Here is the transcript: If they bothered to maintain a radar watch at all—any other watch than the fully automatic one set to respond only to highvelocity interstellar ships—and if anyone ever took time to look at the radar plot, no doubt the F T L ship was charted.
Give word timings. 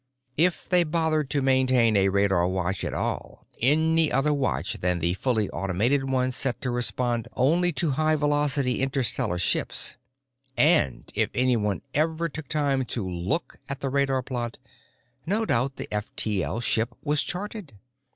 If 0.35 0.67
they 0.67 0.83
bothered 0.83 1.29
to 1.29 1.43
maintain 1.43 1.95
a 1.95 2.09
radar 2.09 2.47
watch 2.47 2.83
at 2.83 2.91
all—any 2.91 4.11
other 4.11 4.33
watch 4.33 4.73
than 4.79 4.97
the 4.97 5.13
fully 5.13 5.47
automatic 5.51 6.03
one 6.07 6.31
set 6.31 6.59
to 6.61 6.71
respond 6.71 7.27
only 7.35 7.71
to 7.73 7.91
highvelocity 7.91 8.79
interstellar 8.79 9.37
ships—and 9.37 11.11
if 11.13 11.29
anyone 11.35 11.83
ever 11.93 12.29
took 12.29 12.47
time 12.47 12.83
to 12.85 13.07
look 13.07 13.57
at 13.69 13.81
the 13.81 13.89
radar 13.91 14.23
plot, 14.23 14.57
no 15.27 15.45
doubt 15.45 15.75
the 15.75 15.87
F 15.93 16.09
T 16.15 16.41
L 16.43 16.59
ship 16.61 16.95
was 17.03 17.21
charted. 17.21 17.75